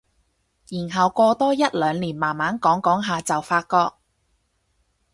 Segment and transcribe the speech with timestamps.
[0.67, 3.93] 然後過多一兩年慢慢講講下就發覺